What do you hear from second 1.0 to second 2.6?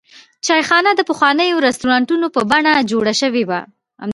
پخوانیو رسټورانټونو په